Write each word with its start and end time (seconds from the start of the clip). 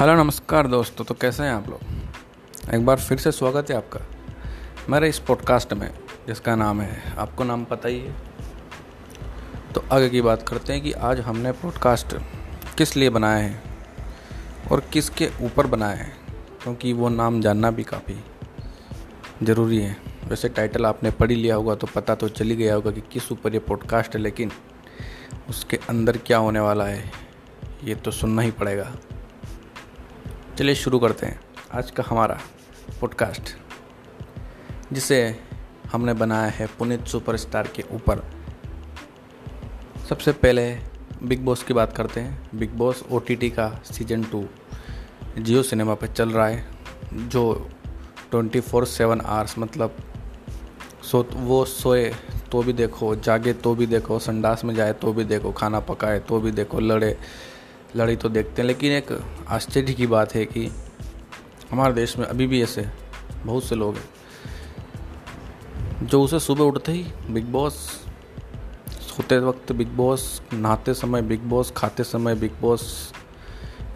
Hello, 0.00 0.14
नमस्कार 0.14 0.66
दोस्तों 0.66 1.04
तो 1.04 1.14
कैसे 1.14 1.42
हैं 1.42 1.50
आप 1.50 1.68
लोग? 1.68 1.80
एक 2.74 2.84
बार 2.86 2.98
फिर 2.98 3.18
से 3.18 3.32
स्वागत 3.32 3.70
है 3.70 3.76
आपका 3.76 4.00
मेरे 4.88 5.08
इस 5.08 5.18
पॉडकास्ट 5.18 5.72
में, 5.72 5.90
जिसका 6.26 6.54
नाम 6.56 6.80
है, 6.80 7.12
आपको 7.16 7.44
नाम 7.44 7.64
पता 7.64 7.88
ही 7.88 7.98
है। 7.98 8.14
तो 9.74 9.84
आगे 9.92 10.08
की 10.08 10.20
बात 10.20 10.48
करते 10.48 10.72
हैं 10.72 10.82
कि 10.82 10.92
आज 10.92 11.20
हमने 11.20 11.52
पॉडकास्ट 11.52 12.14
किस 12.78 12.96
लिए 12.96 13.10
बनाए 13.10 13.42
हैं 13.42 13.62
और 14.70 14.80
किसके 14.92 15.28
ऊपर 15.42 15.66
बनाए 15.66 15.96
हैं, 15.96 16.16
क्योंकि 16.62 16.92
वो 16.92 17.08
नाम 17.08 17.40
जानना 17.40 17.70
भी 17.70 17.84
काफ़ी 17.84 18.18
ज़रूरी 19.42 19.80
है। 19.80 19.96
वैसे 20.24 20.48
टाइटल 20.48 20.86
आपने 20.86 21.10
पढ़ 21.10 21.30
ही 21.30 21.36
लिया 21.36 21.56
होगा 21.56 21.74
तो 21.74 21.86
पता 21.94 22.14
तो 22.14 22.28
चली 22.30 22.56
गया 22.56 22.74
होगा 22.74 22.90
कि 22.90 23.02
किस 23.12 23.30
ऊपर 23.32 23.54
ये 23.54 23.60
पॉडकास्ट 23.60 24.16
है, 24.16 24.22
लेकिन 24.22 24.52
उसके 25.48 25.80
अंदर 25.88 26.16
क्या 26.16 26.38
होने 26.38 26.60
वाला 26.60 26.86
है, 26.86 27.10
ये 27.84 27.94
तो 27.94 28.10
सुनना 28.10 28.42
ही 28.42 28.50
पड़ेगा। 28.50 28.92
चलिए 30.58 30.74
शुरू 30.74 30.98
करते 30.98 31.26
हैं 31.26 31.40
आज 31.74 31.90
का 31.90 32.04
हमारा 32.06 32.38
पॉडकास्ट 33.00 33.42
जिसे 34.92 35.18
हमने 35.92 36.14
बनाया 36.14 36.48
है 36.50 36.66
पुनीत 36.78 37.06
सुपरस्टार 37.06 37.68
के 37.76 37.84
ऊपर। 37.92 38.22
सबसे 40.08 40.32
पहले 40.32 40.64
बिग 41.22 41.44
बॉस 41.44 41.62
की 41.62 41.74
बात 41.74 41.96
करते 41.96 42.20
हैं। 42.20 42.50
बिग 42.54 42.70
बॉस 42.70 43.02
ओटीटी 43.12 43.50
का 43.50 43.68
सीज़न 43.84 44.24
टू 44.24 44.44
जियो 45.38 45.62
सिनेमा 45.62 45.94
पर 45.94 46.06
चल 46.06 46.30
रहा 46.30 46.46
है, 46.46 46.66
जो 47.14 47.70
ट्वेंटी 48.30 48.60
फोर 48.60 48.86
सेवन 48.86 49.20
आवर्स 49.20 49.58
मतलब 49.58 49.96
सो 51.02 51.22
वो 51.32 51.64
सोए 51.64 52.08
तो 52.52 52.62
भी 52.62 52.72
देखो, 52.72 53.14
जागे 53.16 53.52
तो 53.52 53.74
भी 53.74 53.86
देखो, 53.86 54.18
संडास 54.18 54.64
में 54.64 54.74
जाए 54.74 54.92
तो 54.92 55.12
भी 55.12 55.24
देखो, 55.24 55.52
खाना 55.52 55.80
पकाए 55.80 56.18
तो 56.18 56.40
भी 56.40 56.50
देखो, 56.50 56.80
लड़े 56.80 57.16
लड़ी 57.96 58.16
तो 58.16 58.28
देखते 58.28 58.62
हैं, 58.62 58.66
लेकिन 58.66 58.92
एक 58.92 59.12
आश्चर्य 59.48 59.92
की 59.92 60.06
बात 60.06 60.34
है 60.34 60.44
कि 60.46 60.70
हमारे 61.70 61.94
देश 61.94 62.16
में 62.18 62.26
अभी 62.26 62.46
भी 62.46 62.62
ऐसे 62.62 62.86
बहुत 63.44 63.64
से 63.64 63.74
लोग 63.74 63.96
हैं, 63.96 64.08
जो 66.02 66.22
उसे 66.22 66.38
सुबह 66.40 66.64
उठते 66.64 66.92
ही 66.92 67.04
बिग 67.30 67.44
बॉस 67.52 67.74
सोते 69.00 69.38
वक्त, 69.38 69.72
बिग 69.72 69.88
बॉस 69.88 70.42
नहाते 70.52 70.94
समय, 70.94 71.22
बिग 71.22 71.40
बॉस 71.44 71.72
खाते 71.76 72.04
समय, 72.04 72.34
बिग 72.34 72.52
बॉस 72.60 73.12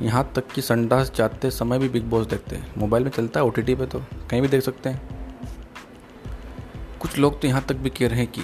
यहाँ 0.03 0.31
तक 0.37 0.47
कि 0.55 0.63
संडास 0.63 1.13
जाते 1.17 1.51
समय 1.51 1.79
भी 1.79 1.89
बिग 1.89 2.05
बॉस 2.05 2.27
देखते 2.27 2.57
हैं। 2.57 2.73
मोबाइल 2.79 3.05
में 3.05 3.11
चलता 3.11 3.41
है 3.41 3.47
ओटीटी 3.47 3.75
पे 3.75 3.87
तो 3.87 3.99
कहीं 4.31 4.41
भी 4.43 4.49
देख 4.49 4.63
सकते 4.63 4.89
हैं। 4.89 5.13
कुछ 7.01 7.19
लोग 7.19 7.41
तो 7.41 7.49
यहाँ 7.49 7.65
तक 7.69 7.77
भी 7.77 7.91
कह 7.91 8.09
रहे 8.09 8.19
हैं 8.19 8.27
कि 8.29 8.41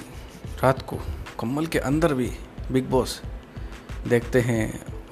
रात 0.63 0.83
को 0.83 0.97
कम्बल 1.41 1.67
के 1.67 1.79
अंदर 1.81 2.15
भी 2.15 2.31
बिग 2.73 2.89
बॉस 2.91 3.21
देखते 4.09 4.41
हैं 4.41 4.63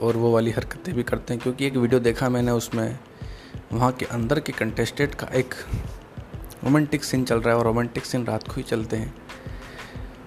और 0.02 0.16
वो 0.16 0.32
वाली 0.32 0.50
हरकतें 0.50 0.94
भी 0.94 1.02
करते 1.02 1.34
हैं, 1.34 1.42
क्योंकि 1.42 1.66
एक 1.66 1.76
वीडियो 1.76 2.00
देखा 2.00 2.28
मैंने 2.28 2.50
उसमें, 2.50 2.98
वहाँ 3.72 3.92
के 3.92 4.04
अंदर 4.04 4.40
के 4.40 4.52
कंटेस्टेंट 4.52 5.14
का 5.14 5.26
एक 5.26 5.54
रोमांटिक 6.64 7.04
सीन 7.04 7.24
चल 7.24 7.40
रहा 7.40 7.54
है 7.54 7.58
और 7.58 7.64
रोमांटिक 7.64 8.04
सीन 8.04 8.24
रात 8.24 8.48
को 8.48 8.52
ही 8.52 8.62
चलते 8.62 8.96
हैं। 8.96 9.14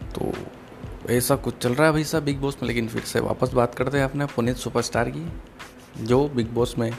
तो 0.10 0.32
ऐसा 1.10 1.36
कुछ 1.36 1.58
चल 1.58 1.74
रहा 1.74 1.88
है 1.88 1.94
भाई 1.94 2.04
साहब 2.04 2.24
बिग 2.24 2.40
बॉस 2.40 2.58
में, 2.62 2.68
लेकिन 2.68 2.88
फिर 2.88 3.02
से 3.02 3.20
वापस 3.20 3.54
बात 3.54 3.76
करते 3.76 3.98
हैं 3.98 4.06
अपने 4.06 4.26
पुनीत 4.26 4.58
सुपरस्टार 4.58 5.10
की, 5.10 5.26
जो 6.06 6.28
बिग 6.30 6.52
बॉस 6.54 6.78
में 6.78 6.92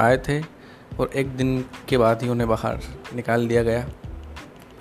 आए 0.00 0.18
थे 0.18 0.40
और 1.00 1.10
एक 1.16 1.28
दिन 1.28 1.64
के 1.88 1.98
बाद 1.98 2.22
ही 2.22 2.28
उन्हें 2.28 2.48
बाहर 2.48 2.80
निकाल 3.14 3.48
दिया 3.48 3.62
गया। 3.62 3.80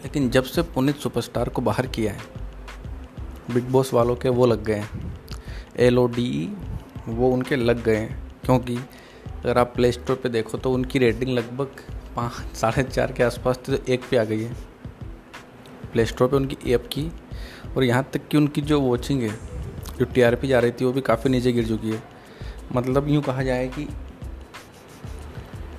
लेकिन 0.04 0.30
जब 0.30 0.44
से 0.44 0.62
पुनीत 0.62 0.96
सुपरस्टार 0.96 1.50
को 1.50 1.62
बाहर 1.62 1.88
किया 1.88 2.14
है 2.14 2.20
बिग 3.54 3.64
बॉस 3.64 3.94
वालों 3.94 4.16
के 4.16 4.30
वो 4.30 4.46
लग 4.46 4.64
गए 4.64 4.74
हैं। 4.74 5.14
एल 5.78 5.98
ओ 5.98 6.06
डी 6.08 6.58
वो 7.10 7.30
उनके 7.32 7.56
लग 7.56 7.84
गए 7.84 7.96
हैं। 7.96 8.18
क्योंकि 8.46 8.76
अगर 8.76 9.58
आप 9.58 9.74
प्ले 9.76 9.92
स्टोर 9.92 10.16
पर 10.16 10.30
देखो 10.30 10.58
तो 10.58 10.72
उनकी 10.72 11.00
रेटिंग 11.00 11.32
लगभग 11.32 11.84
पाँच, 12.16 12.56
साढ़े 12.56 12.84
चार 12.84 13.12
के 13.12 13.24
आसपास 13.24 13.60
तो 13.66 13.78
एक 13.88 14.02
पे 14.12 14.18
आ 14.18 14.24
गई 14.24 14.42
है। 14.42 14.54
प्ले 15.92 16.06
स्टोर 16.06 16.28
पर 16.28 16.38
उनकी 16.38 16.74
ऐप 16.74 16.88
की 16.92 17.10
और 17.78 17.84
यहाँ 17.84 18.10
तक 18.14 18.28
कि 18.28 18.38
उनकी 18.38 18.62
जो 18.62 18.80
वॉचिंग 18.82 19.22
है, 19.22 19.34
जो 20.00 20.06
टी 20.06 20.22
आर 20.22 20.36
पी 20.36 20.48
जा 20.48 20.60
रही 20.60 20.72
थी, 20.72 20.86
वो 20.86 20.92
भी 20.92 21.02
काफ़ी 21.02 21.30
नीचे 21.30 21.52
गिर 21.52 21.68
चुकी 21.68 21.92
है। 21.92 22.04
मतलब 22.76 23.08
यूँ 23.10 23.22
कहा 23.24 23.44
जाए 23.44 23.68
कि 23.68 23.88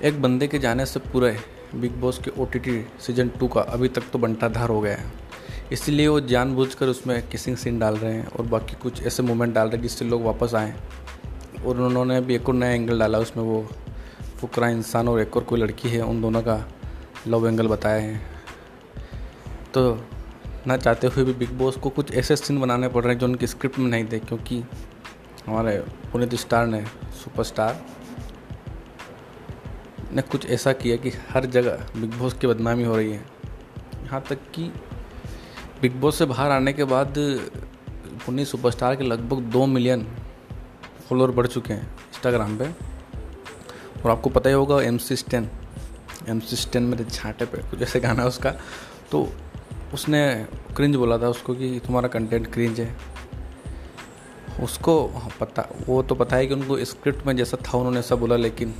एक 0.03 0.21
बंदे 0.21 0.47
के 0.47 0.59
जाने 0.59 0.85
से 0.85 0.99
पूरे 0.99 1.37
बिग 1.75 1.91
बॉस 1.91 2.19
के 2.19 2.31
ओटीटी 2.41 2.81
सीज़न 2.99 3.29
टू 3.29 3.47
का 3.47 3.61
अभी 3.61 3.87
तक 3.87 4.03
तो 4.13 4.19
बंटाधार 4.19 4.69
हो 4.69 4.79
गया 4.81 4.95
है। 4.95 5.11
इसलिए 5.71 6.07
वो 6.07 6.19
जानबूझकर 6.21 6.87
उसमें 6.87 7.21
किसिंग 7.29 7.57
सीन 7.57 7.79
डाल 7.79 7.97
रहे 7.97 8.13
हैं 8.13 8.27
और 8.27 8.45
बाकी 8.45 8.75
कुछ 8.75 9.03
ऐसे 9.03 9.23
मोमेंट 9.23 9.53
डाल 9.55 9.67
रहे 9.67 9.75
हैं 9.75 9.81
जिससे 9.83 10.05
लोग 10.05 10.23
वापस 10.23 10.55
आएँ। 10.55 10.73
और 11.65 11.81
उन्होंने 11.81 12.17
अभी 12.17 12.35
एक 12.35 12.49
और 12.49 12.55
नया 12.55 12.71
एंगल 12.71 12.99
डाला, 12.99 13.17
उसमें 13.19 13.43
वो 13.43 13.65
फुकरा 14.39 14.69
इंसान 14.69 15.07
और 15.07 15.19
एक 15.21 15.37
और 15.37 15.43
कोई 15.43 15.59
लड़की 15.59 15.89
है, 15.89 16.01
उन 16.01 16.21
दोनों 16.21 16.41
का 16.41 16.63
लव 17.27 17.47
एंगल 17.47 17.67
बताया 17.67 18.01
है। 18.01 18.19
तो 19.73 19.97
ना 20.67 20.77
चाहते 20.77 21.07
हुए 21.07 21.23
भी 21.25 21.33
बिग 21.33 21.51
बॉस 21.57 21.75
को 21.75 21.89
कुछ 21.89 22.13
ऐसे 22.13 22.35
सीन 22.35 22.59
बनाने 22.61 22.87
पड़ 22.87 23.03
रहे 23.03 23.13
हैं 23.13 23.19
जो 23.19 23.27
उनकी 23.27 23.47
स्क्रिप्ट 23.47 23.79
में 23.79 23.89
नहीं 23.89 24.05
थे, 24.05 24.19
क्योंकि 24.19 24.63
हमारे 25.47 25.77
पुनीत 26.11 26.35
स्टार 26.35 26.67
ने 26.67 26.83
सुपरस्टार 27.23 27.85
ने 30.13 30.21
कुछ 30.21 30.45
ऐसा 30.45 30.73
किया 30.73 30.95
कि 30.95 31.09
हर 31.29 31.45
जगह 31.47 31.85
बिग 31.97 32.13
बॉस 32.13 32.33
की 32.33 32.47
बदनामी 32.47 32.83
हो 32.83 32.95
रही 32.95 33.11
है। 33.11 33.23
यहाँ 34.03 34.21
तक 34.29 34.39
कि 34.53 34.63
बिग 35.81 35.99
बॉस 36.01 36.17
से 36.17 36.25
बाहर 36.25 36.51
आने 36.51 36.73
के 36.73 36.83
बाद 36.85 37.13
पुनीत 38.25 38.47
सुपरस्टार 38.47 38.95
के 38.95 39.03
लगभग 39.03 39.41
दो 39.51 39.65
मिलियन 39.65 40.05
फॉलोअर 41.11 41.31
बढ़ 41.31 41.47
चुके 41.47 41.73
हैं 41.73 41.83
इंस्टाग्राम 41.83 42.57
पे। 42.57 42.65
और 44.01 44.11
आपको 44.11 44.29
पता 44.29 44.49
ही 44.49 44.55
होगा 44.55 44.81
M 44.81 44.97
C 44.99 45.15
Stan 45.15 45.49
M 46.29 46.39
C 46.39 46.55
Stan 46.55 46.83
मेरे 46.83 47.03
छाटे 47.05 47.45
पे, 47.45 47.57
कुछ 47.69 47.81
ऐसे 47.81 47.99
गाना 47.99 48.21
है 48.21 48.27
उसका। 48.27 48.53
तो 49.11 49.27
उसने 49.93 50.21
क्रिंज 50.75 50.95
बोला 50.95 51.17
था 51.17 51.29
उसको 51.29 51.53
कि 51.53 51.79
तुम्हारा 51.85 52.07
कंटेंट 52.07 52.51
क्रिंज 52.53 52.79
है। 52.79 52.95
उसको 54.63 54.95
पता, 55.39 55.67
वो 55.87 56.01
तो 56.03 56.15
पता 56.15 56.35
है 56.35 56.47
कि 56.47 56.53
उनको 56.53 56.83
स्क्रिप्ट 56.85 57.25
में 57.27 57.35
जैसा 57.35 57.57
था 57.57 57.77
उन्होंने 57.77 57.99
ऐसा 57.99 58.15
बोला, 58.15 58.35
लेकिन 58.37 58.73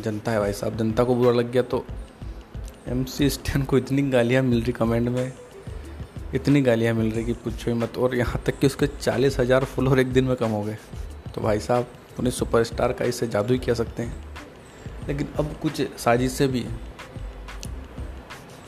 जनता 0.00 0.32
है 0.32 0.40
भाई 0.40 0.52
साहब, 0.54 0.76
जनता 0.78 1.04
को 1.04 1.14
बुरा 1.14 1.32
लग 1.32 1.50
गया 1.52 1.62
तो 1.64 1.84
एम 2.88 3.04
सी 3.06 3.30
स्टेन 3.30 3.62
को 3.62 3.78
इतनी 3.78 4.02
गालियाँ 4.10 4.42
मिल 4.42 4.62
रही 4.62 4.72
कमेंट 4.74 5.08
में, 5.08 5.32
इतनी 6.34 6.62
गालियाँ 6.62 6.94
मिल 6.94 7.10
रही 7.12 7.24
कि 7.24 7.32
पूछो 7.34 7.70
ही 7.70 7.78
मत। 7.78 7.98
और 7.98 8.14
यहाँ 8.16 8.42
तक 8.46 8.58
कि 8.58 8.66
उसके 8.66 8.86
चालीस 9.00 9.38
हज़ार 9.40 9.64
फॉलोअर 9.66 9.98
एक 9.98 10.12
दिन 10.12 10.24
में 10.24 10.36
कम 10.36 10.50
हो 10.50 10.62
गए। 10.62 10.78
तो 11.38 11.42
भाई 11.42 11.58
साहब, 11.60 11.86
उन्हें 12.18 12.30
सुपरस्टार 12.32 12.92
का 12.92 13.04
इससे 13.04 13.26
जादू 13.26 13.52
ही 13.54 13.58
कह 13.58 13.74
सकते 13.74 14.02
हैं। 14.02 15.06
लेकिन 15.08 15.28
अब 15.38 15.52
कुछ 15.62 15.80
साजिशें 15.98 16.48
भी 16.48 16.64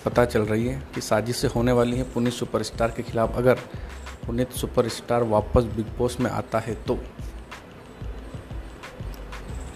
पता 0.04 0.25
चल 0.25 0.42
रही 0.42 0.66
है 0.66 0.82
कि 0.94 1.00
साजिशें 1.00 1.48
होने 1.48 1.72
वाली 1.72 1.97
हैं 1.97 2.12
पुनीत 2.12 2.32
सुपरस्टार 2.32 2.91
के 2.91 3.03
खिलाफ। 3.03 3.36
अगर 3.36 3.54
पुनीत 4.26 4.53
सुपरस्टार 4.53 5.22
वापस 5.25 5.64
बिग 5.76 5.86
बॉस 5.98 6.20
में 6.20 6.31
आता 6.31 6.58
है 6.58 6.75
तो। 6.84 6.94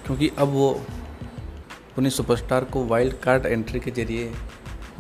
क्योंकि 0.07 0.31
अब 0.39 0.49
वो 0.49 0.73
पुनीत 1.97 2.13
सुपरस्टार 2.13 2.65
को 2.65 2.85
वाइल्ड 2.87 3.19
कार्ड 3.21 3.47
एंट्री 3.47 3.81
के 3.81 3.91
ज़रिए 3.91 4.33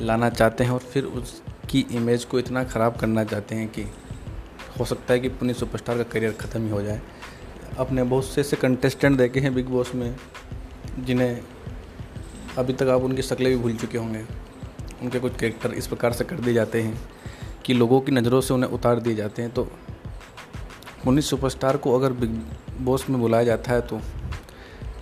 लाना 0.01 0.31
चाहते 0.31 0.65
हैं 0.65 0.71
और 0.71 0.91
फिर 0.93 1.05
उसकी 1.05 1.87
इमेज 1.93 2.25
को 2.25 2.39
इतना 2.39 2.65
ख़राब 2.65 2.97
करना 2.97 3.25
चाहते 3.25 3.55
हैं 3.55 3.69
कि 3.69 3.83
हो 4.81 4.85
सकता 4.85 5.13
है 5.15 5.21
कि 5.21 5.29
पुनीत 5.29 5.57
सुपरस्टार 5.57 5.97
का 5.97 6.03
करियर 6.03 6.33
ख़त्म 6.33 6.65
ही 6.65 6.71
हो 6.71 6.83
जाए। 6.83 7.01
अपने 7.79 8.03
बहुत 8.05 8.25
से 8.25 8.41
ऐसे 8.41 8.57
कंटेस्टेंट 8.57 9.17
देखे 9.19 9.41
हैं 9.41 9.55
बिग 9.55 9.67
बॉस 9.67 9.95
में, 9.95 10.15
जिन्हें 10.99 11.41
अभी 12.59 12.73
तक 12.73 12.89
आप 12.89 13.03
उनकी 13.03 13.23
शक्लें 13.23 13.51
भी 13.51 13.57
भूल 13.57 13.75
चुके 13.77 13.99
होंगे। 13.99 14.25
उनके 15.03 15.19
कुछ 15.19 15.37
कैरेक्टर 15.37 15.73
इस 15.73 15.87
प्रकार 15.87 16.13
से 16.13 16.25
कर 16.25 16.37
दिए 16.37 16.55
जाते 16.55 16.83
हैं 16.83 16.99
कि 17.65 17.75
लोगों 17.75 18.01
की 18.01 18.13
नज़रों 18.13 18.41
से 18.41 18.55
उन्हें 18.55 18.71
उतार 18.71 19.01
दिए 19.01 19.15
जाते 19.15 19.43
हैं। 19.43 19.51
तो 19.51 19.65
पुनीत 21.05 21.25
सुपरस्टार 21.25 21.77
को 21.77 21.99
अगर 21.99 22.13
बिग 22.15 22.41
बॉस 22.81 23.09
में 23.11 23.21
बुलाया 23.21 23.45
जाता 23.45 23.73
है 23.73 23.81
तो 23.83 24.01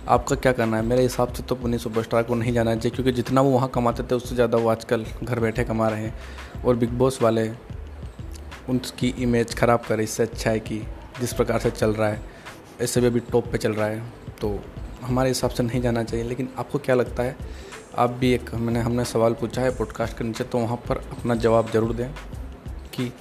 आपका 0.07 0.35
क्या 0.35 0.51
करना 0.51 0.77
है? 0.77 0.83
मेरे 0.83 1.01
हिसाब 1.01 1.33
से 1.33 1.43
तो 1.43 1.55
पुनीत 1.55 1.79
सुपरस्टार 1.79 2.23
को 2.23 2.35
नहीं 2.35 2.53
जाना 2.53 2.75
चाहिए, 2.75 2.95
क्योंकि 2.95 3.11
जितना 3.11 3.41
वो 3.41 3.51
वहाँ 3.51 3.69
कमाते 3.69 4.03
थे, 4.03 4.15
उससे 4.15 4.35
ज़्यादा 4.35 4.57
वो 4.57 4.69
आजकल 4.69 5.05
घर 5.23 5.39
बैठे 5.39 5.63
कमा 5.63 5.87
रहे 5.87 6.03
हैं। 6.03 6.63
और 6.65 6.75
बिग 6.75 6.89
बॉस 6.91 7.21
वाले, 7.21 7.49
उनकी 8.69 9.13
इमेज 9.19 9.55
ख़राब 9.55 9.83
करे 9.87 10.03
इससे 10.03 10.23
अच्छा 10.23 10.49
है 10.49 10.59
कि 10.59 10.81
जिस 11.19 11.33
प्रकार 11.33 11.59
से 11.59 11.71
चल 11.71 11.93
रहा 11.93 12.09
है 12.09 12.21
ऐसे 12.81 13.01
भी 13.01 13.07
अभी 13.07 13.19
टॉप 13.21 13.47
पे 13.51 13.57
चल 13.57 13.73
रहा 13.73 13.87
है 13.87 14.01
तो 14.41 14.59
हमारे 15.01 15.29
हिसाब 15.29 15.51
से 15.51 15.63
नहीं 15.63 15.81
जाना 15.81 16.03
चाहिए। 16.03 16.25
लेकिन 16.25 16.49
आपको 16.57 16.79
क्या 16.79 16.95
लगता 16.95 17.23
है, 17.23 17.35
आप 17.97 18.09
भी 18.11 18.31
एक, 18.33 18.53
मैंने, 18.53 18.79
हमने 18.79 19.05
सवाल 19.05 19.33
पूछा 19.33 19.61
है 19.61 19.75
पॉडकास्ट 19.77 20.17
के 20.17 20.23
नीचे 20.23 20.43
तो 20.43 20.57
वहाँ 20.57 20.77
पर 20.87 20.97
अपना 21.09 21.35
जवाब 21.37 21.71
ज़रूर 21.71 21.93
दें 21.93 22.09
कि 22.93 23.11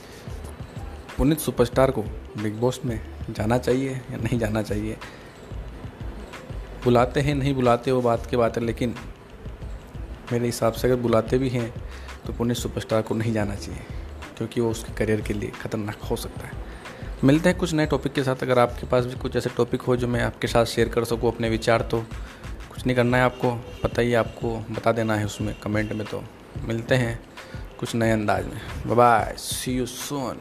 पुनित 1.18 1.38
सुपरस्टार 1.38 1.90
को 1.90 2.02
बिग 2.38 2.60
बॉस 2.60 2.80
में 2.84 3.00
जाना 3.30 3.58
चाहिए 3.58 3.90
या 3.90 4.16
नहीं 4.16 4.38
जाना 4.38 4.62
चाहिए। 4.62 4.96
बुलाते 6.84 7.20
हैं, 7.20 7.34
नहीं 7.34 7.54
बुलाते, 7.54 7.92
वो 7.92 8.00
बात 8.02 8.26
की 8.26 8.36
बात 8.36 8.56
है, 8.58 8.64
लेकिन 8.64 8.94
मेरे 10.32 10.46
हिसाब 10.46 10.72
से 10.72 10.88
अगर 10.88 11.00
बुलाते 11.02 11.38
भी 11.38 11.48
हैं 11.48 11.72
तो 12.26 12.32
पुनित 12.32 12.56
सुपरस्टार 12.56 13.02
को 13.02 13.14
नहीं 13.14 13.32
जाना 13.32 13.54
चाहिए, 13.54 13.80
क्योंकि 14.36 14.60
वो 14.60 14.70
उसके 14.70 14.94
करियर 14.94 15.20
के 15.20 15.34
लिए 15.34 15.50
ख़तरनाक 15.52 16.02
हो 16.02 16.16
सकता 16.16 16.46
है। 16.46 16.70
मिलते 17.24 17.48
हैं 17.48 17.58
कुछ 17.58 17.72
नए 17.72 17.86
टॉपिक 17.86 18.12
के 18.12 18.22
साथ। 18.24 18.42
अगर 18.42 18.58
आपके 18.58 18.86
पास 18.86 19.04
भी 19.04 19.14
कुछ 19.14 19.36
ऐसे 19.36 19.50
टॉपिक 19.56 19.82
हो 19.82 19.96
जो 19.96 20.08
मैं 20.08 20.22
आपके 20.22 20.46
साथ 20.46 20.64
शेयर 20.64 20.88
कर 20.88 21.04
सकूँ 21.04 21.32
अपने 21.32 21.48
विचार 21.48 21.82
तो 21.82 22.00
कुछ 22.70 22.86
नहीं 22.86 22.96
करना 22.96 23.16
है 23.16 23.24
आपको। 23.24 23.50
पता 23.82 24.02
ही 24.02 24.14
आपको 24.14 24.56
बता 24.70 24.92
देना 24.92 25.16
है 25.16 25.26
उसमें 25.26 25.54
कमेंट 25.60 25.92
में 25.92 26.06
तो 26.06 26.22
मिलते 26.64 26.94
हैं 26.94 27.18
कुछ 27.80 27.94
नए 27.94 28.10
अंदाज 28.10 28.46
में। 28.46 28.96
Bye 28.96 29.34
C 29.38 29.72
you 29.72 29.86
soon 29.86 30.38